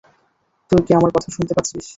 [0.71, 1.85] তুই কি আমার কথা শুনতে পাচ্ছিস?